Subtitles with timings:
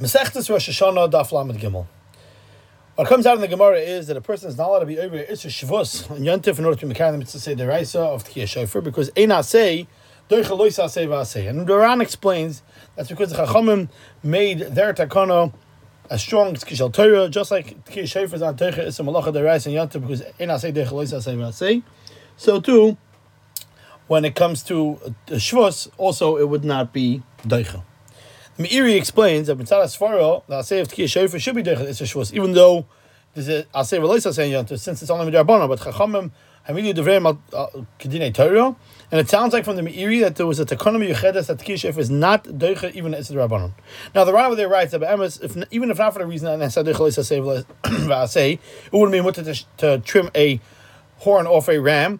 [0.00, 1.84] Masechtas Rosh Hashanah Daf Lamed Gimel.
[2.94, 4.96] What comes out in the Gemara is that a person is not allowed to be
[4.96, 8.22] over Isra Shavus and Yontif in order to be the mitzvah say the Raisa of
[8.22, 9.88] Tkiya Shofar because Eina say
[10.30, 11.48] Doicha Loisa say Vasei.
[11.48, 12.62] And Duran explains
[12.94, 13.88] that's because the Chachamim
[14.22, 15.52] made their takana
[16.08, 19.42] as strong as Kishal Torah, just like Tkiya Shofar is on Doicha Isra Malacha the
[19.42, 21.82] Raisa and Yontif because Eina say Doicha Loisa say Vasei.
[22.36, 22.96] So too,
[24.06, 27.82] when it comes to Shavus, also it would not be Doicha.
[28.58, 32.04] Meiri explains that Mitzvah Sfaro, the Asay of Tkiyah Shofar should be Derech It's a
[32.04, 32.86] Shvus, even though
[33.34, 36.32] there's a Asay saying Yontif, since it's only Midrabana, but Chachamim
[36.68, 37.38] Hamidu Devreim
[38.00, 38.74] Kedine Torah,
[39.12, 41.78] and it sounds like from the Meiri that there was a Takonim Yechedes that Tkiyah
[41.78, 43.74] Shofar is not Derech even It's Rabbanon.
[44.12, 46.68] Now the Rambam there writes that Emes, if even if not for the reason that
[46.68, 50.60] Nesa Derech Loisa Asay, it wouldn't be mutter to, to trim a
[51.18, 52.18] horn off a ram,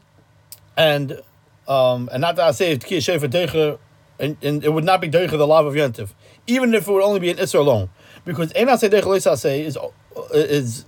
[0.76, 1.20] and
[1.66, 3.78] um, and not to say Tkiyah Shofar Derech
[4.18, 6.10] and, and it would not be Deicha the love of Yontif,
[6.46, 7.90] even if it would only be an Isser alone.
[8.24, 9.78] Because Eina Say Deicha say is
[10.32, 10.84] is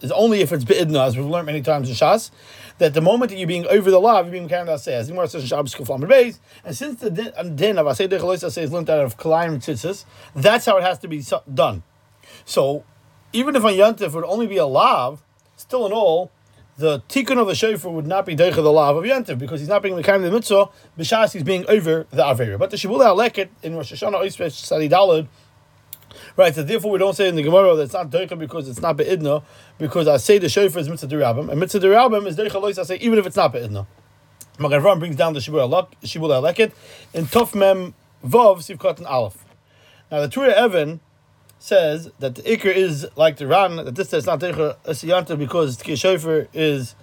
[0.00, 2.30] is only if it's Be'idna, as we've learned many times in Shas,
[2.78, 5.06] that the moment that you're being over the law, you're being carried out say, as
[5.06, 8.90] the Gemara says Shabbos Kuflam and since the din, of Asay Deicha say is learned
[8.90, 11.82] out of Kalayim Tzitzis, that's how it has to be done.
[12.44, 12.84] So,
[13.32, 15.22] even if on Yontif would only be a lav,
[15.56, 16.30] still in all,
[16.76, 19.68] the tikkun of the shofar would not be deicha the law of Yantiv because he's
[19.68, 20.68] not being the kind of the mitzvah.
[20.98, 22.58] B'shas he's being over the avera.
[22.58, 25.28] But the shibul leket in Rosh Hashanah Oisvesh Sadi Dalad.
[26.36, 28.80] Right, so therefore we don't say in the Gemara that it's not deicha because it's
[28.80, 29.44] not beidna,
[29.78, 32.82] because I say the shofar is mitzvah derabim, and mitzvah derabim is deicha lois I
[32.82, 33.86] say even if it's not beidna.
[34.58, 36.72] Magen brings down the shibul leket
[37.12, 39.44] in Tuf Mem Vav Sivkot and Aleph.
[40.10, 41.00] Now the Torah Evan
[41.64, 45.78] says that the ikr is like the Ran, that this is not Teicha Asiyanta because
[45.78, 46.94] Tkir Shofar is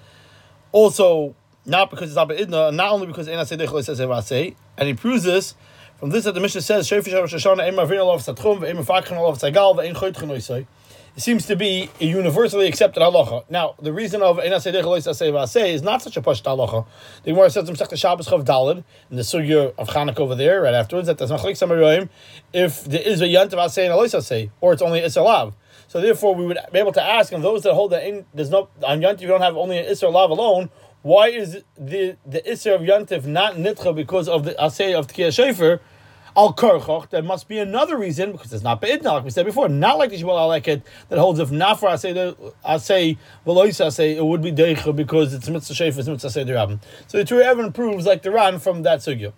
[0.72, 4.94] also not because it's not Idna, not only because Ena Sedech says Evasei, and he
[4.94, 5.56] proves this
[6.00, 9.40] from this that the Mishnah says Shofar Shoshana Emma Vina Lov Satchum, Ve'emma Fakhan Lov
[9.40, 10.68] Tzagal, Ve'en Choyt Chenoisoi.
[11.16, 13.44] It seems to be a universally accepted halacha.
[13.50, 16.86] Now, the reason of is not such a pushed halacha.
[17.24, 20.74] The Gemara says the Shabbos Chav Dalid, in the sugya of Chanukah over there, right
[20.74, 22.08] afterwards, that there's Machlik Samaroim,
[22.54, 25.54] if there is a Yant of Asay and Alois Asay, or it's only Isalav.
[25.90, 28.50] So therefore, we would be able to ask, and those that hold that in, there's
[28.50, 30.70] no, on Yant you don't have only an Isra Lav alone,
[31.02, 35.30] why is the the Isra of Yantif not Nitcha because of the Asay of Tkiyah
[35.30, 35.80] Shefer,
[36.36, 39.70] al karchoch, there must be another reason because it's not beidna, like we said before,
[39.70, 44.26] not like the Shmuel Aleket that holds if not for asay asay velois asay it
[44.26, 46.80] would be deicha because it's mitzvah sheif, it's mitzvah asay derabim.
[47.08, 49.34] So the Torah Evan proves like the Ran from that sugya.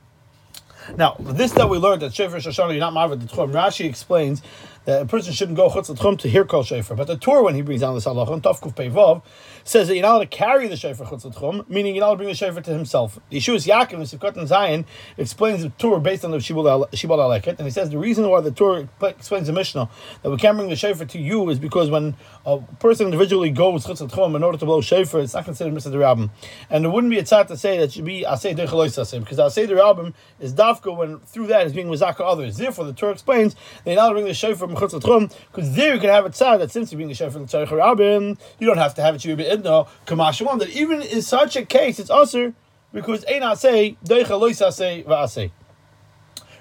[0.98, 3.52] Now, this that we learned that Shefer Shoshana, you're not marved the Tchum.
[3.52, 4.42] Rashi explains
[4.86, 6.96] that a person shouldn't go chutz tchum to hear kol Shefer.
[6.96, 9.22] But the Torah, when he brings down the halacha, on Tavkuf
[9.64, 12.16] says that you're not allowed to carry the Shefer chutz tchum, meaning you're not allowed
[12.16, 13.20] to bring the Shefer to himself.
[13.30, 14.86] The Yeshua's Yaakov in Sivkot and Zion
[15.18, 18.52] explains the Torah based on the Shibul Aleket, and he says the reason why the
[18.52, 19.90] Torah explains the Mishnah
[20.22, 23.86] that we can't bring the Shefer to you is because when a person individually goes
[23.86, 25.94] chutz tchum in order to blow Shefer, it's not considered Mr.
[25.94, 26.30] Rabbim.
[26.70, 29.38] And it wouldn't be a tzad to say that should be Asay Dechalois Asay, because
[29.38, 32.58] Asay Rabbim is dafka when through that is being Mazaka others.
[32.58, 33.56] Therefore, the Torah explains
[33.86, 36.98] they're now bring the Shefer because there you can have a tzad that since you're
[36.98, 39.88] being a Shefer from Tzarech Rabbim, you don't have to have it you be idno
[40.06, 40.60] kamashwan.
[40.60, 42.54] That even in such a case, it's usher
[42.94, 45.52] because ein asay deicha lois asay va'asay.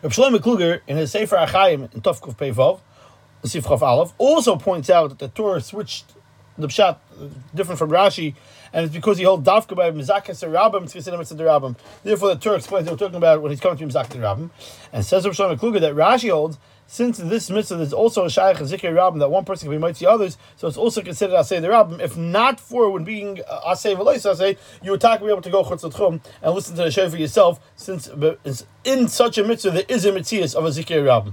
[0.03, 2.81] Reb Shlomo Kluger in his Sefer Achayim in Tovkuf Peivov,
[3.45, 6.12] Sif Chav Aleph, also points out that the Torah switched
[6.59, 8.34] the pshat uh, different from Rashi,
[8.73, 11.77] and it's because he holds dafka by mizakas rabim mitzvah rabim.
[12.03, 14.50] Therefore, the Torah explains what we're talking about when he's coming to mizakas rabim,
[14.93, 16.59] and says Shlomo Kluger that Rashi holds
[16.92, 20.06] since this mitzvah is also a shaykh zikr rabbim that one person can be mighty
[20.06, 21.98] others, so it's also considered asay the rabbim.
[22.00, 25.48] If not for when being uh, asay v'lois asay, you would talk be able to
[25.48, 25.84] go chutz
[26.42, 27.60] and listen to the show for yourself.
[27.76, 28.10] Since
[28.84, 31.32] in such a mitzvah there is a mitzvah of a zikr rabbim.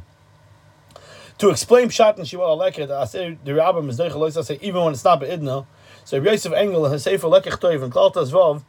[1.39, 4.93] To explain pshat and shiva aleket, asay the rabbim is doich lois asay even when
[4.93, 5.65] it's not beidna.
[6.05, 8.63] So Yosef Engel in his sefer lekech toiv and klaltas vav,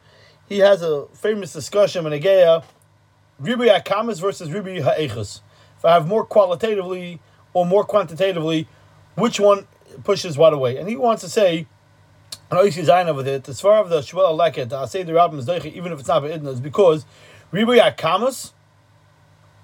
[0.49, 2.65] he has a famous discussion in Ageya,
[3.41, 5.39] Ribi Akamas versus Ribi Ha'echus
[5.85, 7.19] I have more qualitatively
[7.53, 8.67] or more quantitatively,
[9.15, 9.67] which one
[10.03, 10.77] pushes what away?
[10.77, 11.67] And he wants to say,
[12.49, 15.13] and I see Zayin with it, as far as the Shmuel Leket, I say the
[15.13, 17.05] Rabbim is even if it's not Ba'idna, is because
[17.51, 18.51] Ribu Yakamas,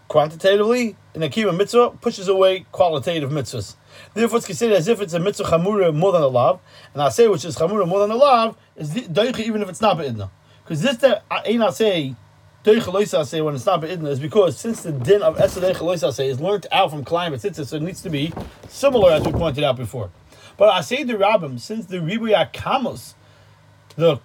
[0.07, 3.75] quantitatively, in a Kiva mitzvah, pushes away qualitative mitzvahs.
[4.13, 6.59] Therefore, it's considered as if it's a mitzvah chamura more than a lav,
[6.93, 9.81] and I say which is chamura more than a lav is doicha even if it's
[9.81, 10.29] not beidna.
[10.63, 12.15] Because this that I not say
[12.67, 16.65] say when it's not beidna is because since the din of Esadei say is learnt
[16.71, 18.33] out from climate, so it needs to be
[18.67, 20.09] similar as we pointed out before.
[20.57, 23.13] But I say the Rabbim, since the Ribuya Kamos,
[23.95, 24.19] the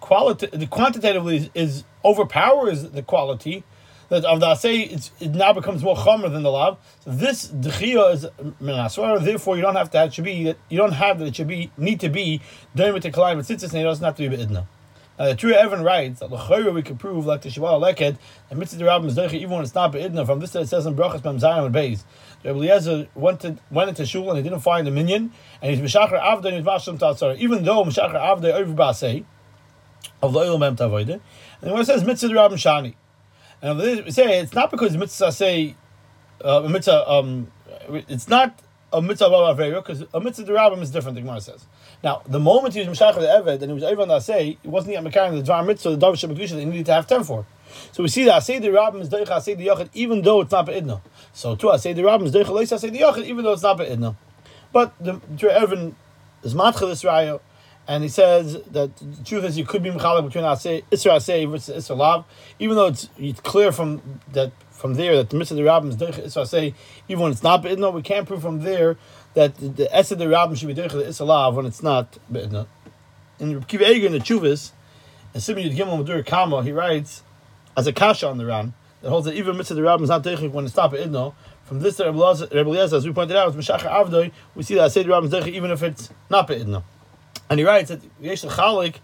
[0.00, 3.62] quality, the quantitatively is, is overpowers the quality,
[4.08, 6.78] that of the asay it now becomes more chomer than the lav.
[7.00, 8.26] So this dechia is
[8.62, 9.22] minaswara.
[9.22, 10.04] Therefore, you don't have to.
[10.04, 11.28] It should be you don't have that.
[11.28, 12.40] It should be need to be
[12.74, 14.66] doing with the but since it doesn't have to be beidna.
[15.22, 18.18] Uh, the true Evan writes that l'chayra we can prove like the Shabbat Leked
[18.50, 20.26] and mitzvah rabbim is even when it's not beidna.
[20.26, 22.02] From this that it says in brachas b'm zayin and beis.
[22.44, 25.30] Rabbi Eliezer went to, went into shul and he didn't find the minion
[25.62, 27.38] and he's mishachar avda and he's vashlam tatzara.
[27.38, 29.24] Even though mishachar avda over basei
[30.20, 31.20] of the mem tavoide,
[31.60, 32.96] and when it says mitzvah rabbim shani.
[33.62, 35.76] And we say it's not because mitzvah say
[36.42, 37.46] uh, mitzvah um,
[38.08, 38.58] it's not
[38.92, 41.14] a mitzvah of avera because a mitzvah derabim is different.
[41.14, 41.64] The Gemara says.
[42.02, 44.68] Now, the moment he was mishach the eved and he was on the asay, he
[44.68, 47.46] wasn't yet carrying the dvar mitzvah, the shabbat that he needed to have ten for.
[47.92, 50.52] So we see that asay the derabim is doich asay the yachid even though it's
[50.52, 51.00] not beidna.
[51.32, 53.78] So to asay the derabim is doich leis asay the yachid even though it's not
[53.78, 54.16] beidna.
[54.72, 55.96] But the Evan
[56.42, 57.40] is matchel this raya.
[57.88, 61.50] And he says that the truth is you could be mechalek between asay, isra asay
[61.50, 62.24] versus isra lav,
[62.60, 65.90] even though it's, it's clear from that from there that the mitzvah of the rabbim
[65.90, 66.74] is isra say
[67.06, 68.96] even when it's not beidna, we can't prove from there
[69.34, 72.66] that the, the esed the rabbim should be doich the when it's not beidna.
[73.38, 74.72] In Kiva Eger in the Chuvas,
[75.34, 77.22] and Simeon Yud Gimel Madur Kama, he writes
[77.76, 80.24] as a kasha on the Ram that holds that even mitzvah the rabbim is not
[80.24, 81.32] doich when it's not beidna.
[81.62, 85.06] From this, Rebbe Eliezer, as we pointed out, with Meshacher Avdoi, we see that Ased
[85.06, 86.82] Rabbim is even if it's not beidna.
[87.48, 88.96] And he writes that yesh chalik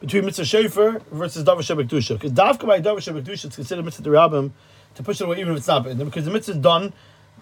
[0.00, 2.14] between mitzvah shofar versus davar shebekdusha.
[2.14, 4.52] Because davka by davar shebekdusha, it's considered mitzvah derabim
[4.94, 6.92] to push it away even if it's not because the mitzvah is done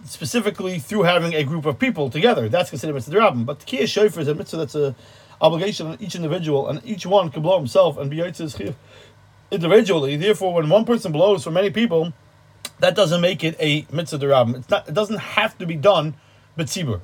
[0.05, 2.49] specifically through having a group of people together.
[2.49, 3.47] That's considered mitzvah derabim.
[3.47, 4.95] But the kiyah shofar is a mitzvah that's an
[5.41, 8.75] obligation on each individual, and each one can blow himself and be yitzis
[9.51, 10.17] individually.
[10.17, 12.13] Therefore, when one person blows for many people,
[12.81, 14.57] that doesn't make it a mitzvah derabim.
[14.57, 14.89] It's not.
[14.89, 16.15] It doesn't have to be done,
[16.57, 17.01] but tzibur.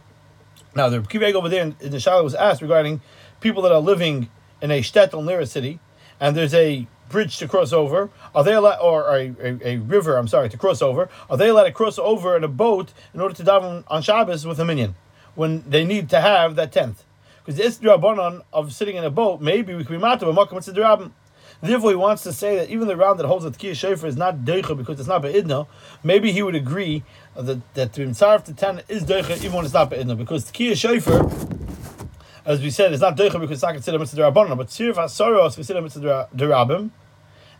[0.74, 3.00] Now the kiveg over there in, in the Shaila was asked regarding
[3.40, 4.28] people that are living
[4.60, 5.80] in a shtetl near a city,
[6.18, 10.16] and there's a bridge to cross over, are they allowed, or a, a, a, river,
[10.16, 13.20] I'm sorry, to cross over, are they allowed to cross over in a boat in
[13.20, 14.94] order to daven on Shabbos with a minion
[15.34, 17.04] when they need to have that tenth?
[17.44, 21.10] Because the Isdrabanon of sitting in a boat, maybe we can be Makam Tzidrabim.
[21.62, 24.16] Therefore, he wants to say that even the round that holds the Tkiyah Shofar is
[24.16, 25.66] not Deicha because it's not Be'idna,
[26.02, 27.02] maybe he would agree
[27.36, 30.76] that, that to Mitzaref to 10 is Deicha even when it's not Be'idna, because Tkiyah
[30.76, 31.28] Shofar
[32.50, 35.46] as we said, it's not doicha because it's not considered mitzvah derabbanon, but tzir v'asoro
[35.46, 36.90] is considered mitzvah derabim,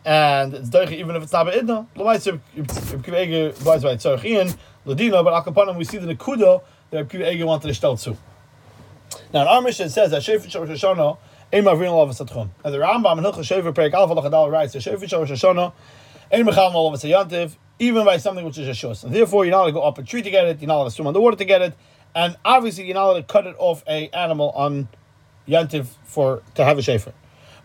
[0.03, 1.87] and it's doicha even if it's not beidna.
[1.95, 4.53] L'maisir Reb Ege buys by tzarchian
[4.85, 8.17] ladino, but akapanim we see the nekudo that Reb Ege wanted to stel to.
[9.33, 11.17] Now in our mission it says that shefet shor shoshana
[11.53, 12.49] ein mavrin olav satchum.
[12.65, 15.71] And the Rambam in Hilchah Shefer Perik Alpha Lachadal writes that shefet shor shoshana
[16.33, 19.05] ein mechal olav sayantiv even by something which is a shus.
[19.05, 20.75] And therefore you're not allowed to go up a tree to get it, you're not
[20.75, 21.73] allowed to swim on the water to get it,
[22.15, 24.89] and obviously you're not allowed to cut it off a animal on
[25.47, 27.13] yantiv for to have a shefer.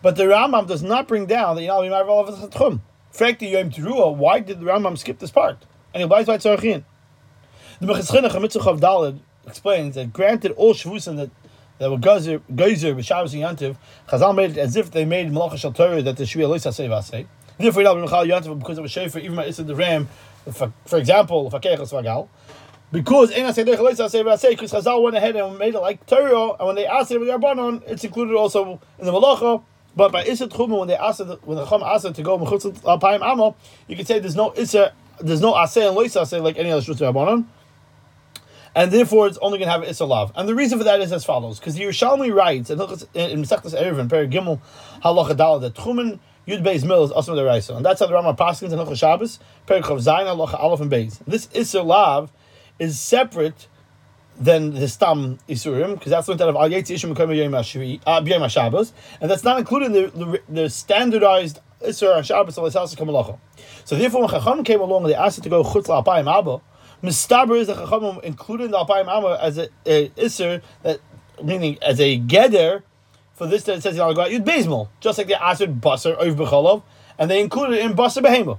[0.01, 2.81] But the Rambam does not bring down that you're not allowed to be tchum.
[3.13, 4.15] Frekti yom teruah.
[4.15, 5.65] Why did the Rambam skip this part?
[5.93, 6.83] And he buys by tzarchin.
[7.79, 11.29] The Minchas Chinuch Mitzvah Dalid explains that granted all shvusim that
[11.79, 13.77] that were geyser geyser b'Shabbos and yantiv,
[14.07, 16.87] Chazal made it as if they made malacha shel Torah that the shviyah loisa say
[16.87, 17.27] vasei.
[17.57, 20.07] Therefore, you're not yantiv because of a shefer, even by the ram.
[20.51, 22.29] For, for example, fakech vagal.
[22.91, 26.85] Because in say because Chazal went ahead and made it like Torah, and when they
[26.85, 29.61] asked it with Rabbanon, it's included also in the Malacha.
[29.95, 32.37] But by Issa Tchuma, when they asked it, when the Chum asked it to go
[32.37, 33.55] Mechutz Alpayim Amo,
[33.87, 36.81] you can say there's no Issa, there's no Aseh and Lois Aseh like any other
[36.81, 37.45] Shutz Rabbanon.
[38.75, 40.31] And therefore, it's only going to have Issa Lav.
[40.35, 43.73] And the reason for that is as follows: because the Yerushalmi writes and in Mesechtas
[43.73, 44.61] Eruvin, Per Gimel
[45.03, 48.37] Halacha Dal that Tchumen Yud Beis Mil is Asma Deraisa, and that's how the Rambam
[48.37, 51.19] Paskins in Hilchas Shabbos, Per Chav Zayin Halacha Aleph and Beis.
[51.25, 52.31] This Issa Lav
[52.79, 53.67] is separate
[54.39, 58.91] than the Stam Isurim, because that's looked out of Al Yetzi Ishim
[59.21, 63.39] and that's not included in the, the, the standardized Isur on Shabbos of Lisas Kamalacha.
[63.85, 66.61] So therefore, when Chacham came along and they asked it to go Chutz La'apayim Abba,
[67.03, 70.99] Mistaber is the Chacham included the Alpayim Abba as a, a Isur, that,
[71.43, 72.83] meaning as a Geder,
[73.33, 76.83] for this that it says Al Yud Bezmal, just like they asked Basar Oiv B'Cholov,
[77.19, 78.57] and they included it in Basar Behemah.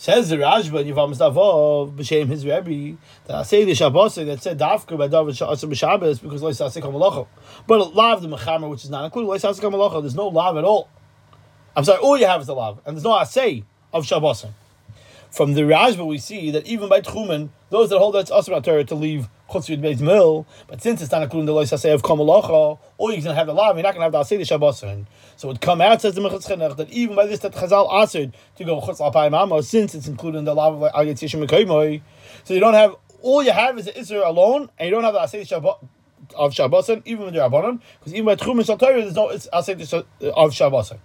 [0.00, 4.40] Says the Rashba in Yivam Stavov b'shem his Rebbe that I say the Shabbos that
[4.40, 7.26] said Dafka by David Shabbos b'Shabbos because Lois Asik Hamalacha,
[7.66, 10.00] but a lav the Mechamer which is not included Lois Asik Hamalacha.
[10.00, 10.88] There's no lav at all.
[11.74, 14.46] I'm sorry, all you have is the lav, and there's no asay of Shabbos.
[15.32, 18.94] From the Rashba we see that even by Tchumen, those that hold that's Torah to
[18.94, 23.20] leave Beis Mil, but since it's not including the Lois Asay of Kamalacha, all you're
[23.22, 24.84] to have the lav, you're not to have the asay the Shabbos.
[25.36, 28.64] So it come out, says the Mechutz that even by this that Chazal answered to
[28.64, 32.02] go Chutz Alpayim Amo, since it's included in the lav of Ayat Yishim Mekoimoy,
[32.44, 35.14] so you don't have, all you have is the Isra alone, and you don't have
[35.14, 35.76] the asay Shabbos
[36.36, 38.66] of Shabbosan, even with the Rabbanon, because even by Tchum and
[39.06, 40.98] there's no asay of Shabbosan.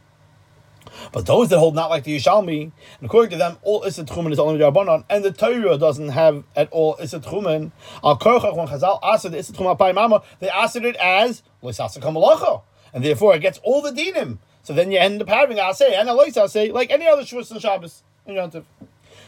[1.12, 4.40] But those that hold not like the Yishalmi, according to them, all Issa Tchumen is
[4.40, 7.72] only Rabbanon, and the Torah doesn't have at all Issa Tchumen.
[8.04, 12.00] Al Korchach, when Chazal asked the Issa Tchumen Alpai Mama, they asked it as Loisasa
[12.00, 12.62] Kamalacha.
[12.94, 14.38] And therefore it gets all the dinim.
[14.62, 17.62] So then you end up having Asay and Alois say like any other Shavuos and
[17.62, 18.64] Shabbos in Yontif.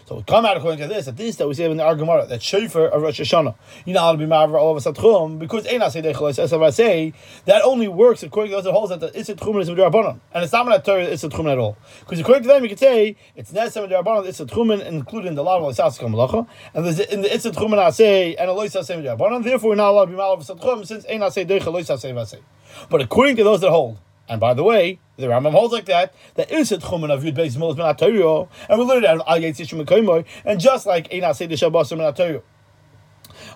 [0.08, 2.30] So we come out according to this, that this that we say in the Argamara,
[2.30, 3.56] that Shofar of Rosh Hashanah,
[3.88, 7.14] not allowed to be Ma'avar all of Satchum, because as I say,
[7.46, 10.20] that only works according to those that holds that the Isit Tchumen is with Rabbanon.
[10.32, 11.76] And it's not that Torah Isit Tchumen at all.
[12.02, 15.44] Because according to them, you could say, it's necessary with Rabbanon, Isit Tchumen, including the
[15.44, 19.44] law of Lisas Kamalacha, and in the Isit Tchumen Asay, and Alois Asay with Rabbanon,
[19.44, 22.42] therefore we're not allowed to be Ma'avar Satchum, since Ein Asay Dechalos Asay Vasay.
[22.92, 26.14] But according to those that hold, and by the way, the Rambam holds like that.
[26.36, 29.40] That is a tchumen of yud beis milas min and we learned out of al
[29.40, 32.42] yitzishim mekoimoy, and just like ein asay de shabbos min Torah.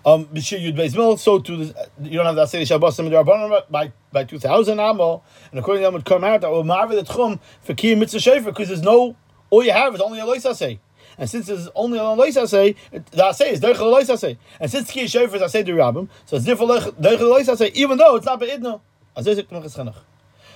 [0.06, 3.00] Um, b'shir yud beis milas, so to the, you don't have that asay de shabbos
[3.00, 5.22] min Rabbanon by by two thousand amo,
[5.52, 8.20] and according to them would come out that will marvel the tchum for kiyum mitzvah
[8.20, 9.16] shefer because there's no
[9.50, 10.80] all you have is only a lois asay.
[11.18, 14.38] And since there's only a lois asay, the asay is derech lois asay.
[14.62, 16.72] And since kiyum shefer is asay de rabbim, so it's different
[17.02, 18.80] derech lois asay, even though it's not beidno.
[19.18, 19.50] Azay zek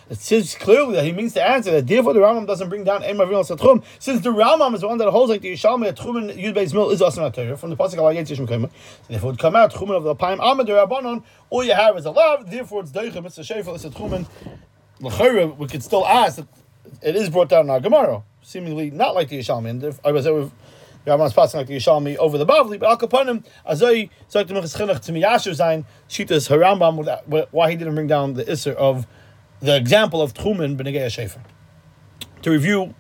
[0.09, 3.03] it says clearly that he means to answer that therefore the Rambam doesn't bring down
[3.03, 5.97] Emma Vinal Satchum, since the Rambam is the one that holds like the Yishalmi at
[5.97, 8.69] Tchumen Yud Beis Mil is also Torah from the Pasuk Ayet Yishim Kema.
[8.69, 8.69] So
[9.09, 11.23] therefore it would come out Tchumen of the Paim Amad Rabbanon.
[11.49, 12.49] All you have is a love.
[12.49, 13.75] Therefore it's Deicha Mitzvah Shefel.
[13.75, 14.27] It's a Tchumen.
[14.99, 16.47] L'chayra, we could still ask that
[17.01, 19.69] it is brought down in our Gemara, seemingly not like the Yishalmi.
[19.69, 20.51] And I was there with
[21.05, 24.77] Rabban's passing like the Yishalmi over the Bavli, but Al Kapanim, Azoi, Zok the Minchas
[24.77, 29.05] Chinuch to Miyashu Zain, Shitas Harambam, why he didn't bring down the Isser of
[29.63, 31.39] the example of Tchumen B'negei Shefer.
[32.41, 32.93] To review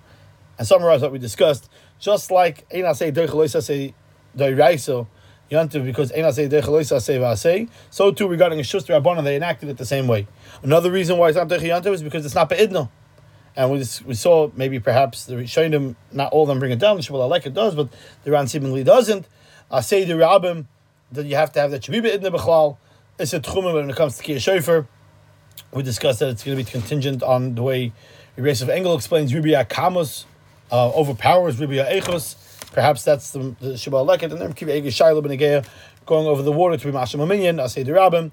[0.57, 3.93] and summarize what we discussed, just like Eina say Deichaloisa say
[4.37, 5.07] Deiraiso,
[5.51, 10.25] Yantiv, because Vasei, so too regarding a Shuster Rabbana, they enacted it the same way.
[10.63, 12.89] Another reason why it's not Deich Yantiv is because it's not Be'idno.
[13.57, 16.95] And we, we saw maybe perhaps the Rishonim, not all of them bring it down,
[16.95, 17.89] the Shabbat like it does, but
[18.23, 19.27] the Ran seemingly doesn't.
[19.69, 20.67] I say the Rabbim
[21.11, 22.77] that you have to have that Shabiba Idna Bechlal.
[23.19, 24.87] It's a Tchumen when it comes to Kiyah Shofar.
[25.71, 27.93] We discussed that it's going to be contingent on the way
[28.37, 30.25] Yosef Engel explains Ribia Kamus
[30.71, 32.35] uh, overpowers Ribia Echos.
[32.71, 35.63] Perhaps that's the, the Shabbat Leket, and then Kiva Ege Shaila Ben
[36.05, 38.31] going over the water to be Masham Aminyan, Asay Rabim.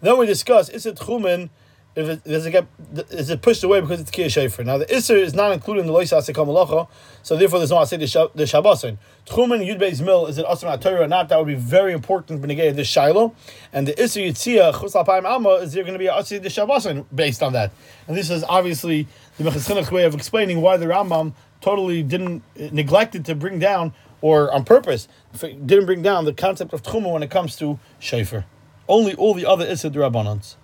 [0.00, 1.50] Then we discuss is it Chumen
[1.94, 2.66] if it does it get
[3.10, 4.64] is it pushed away because it's kiyah shefer.
[4.64, 6.88] Now the iser is not included in the loisa asekam
[7.22, 8.96] so therefore there's no asay the shabbasin.
[9.26, 11.28] Tchumen yud beis mil is it asam Torah or not?
[11.28, 13.34] That would be very important b'negay this shiloh,
[13.72, 17.42] and the iser yitzia alpayim alma is there going to be asay the shabbasin based
[17.42, 17.72] on that?
[18.08, 19.06] And this is obviously
[19.36, 23.58] the Minchas Chinuch way of explaining why the Rambam totally didn't eh, neglected to bring
[23.58, 25.08] down or on purpose
[25.40, 28.44] didn't bring down the concept of tchuma when it comes to shefer.
[28.88, 30.56] Only all the other iser the rabbanans.